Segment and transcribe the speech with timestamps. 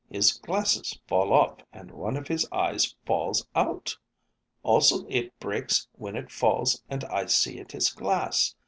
[0.09, 3.95] His glasses fall off and one of his eyes falls out!
[4.63, 8.55] Also, it breaks when it falls and I see it is glass.